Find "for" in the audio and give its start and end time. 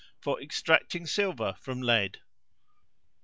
0.19-0.41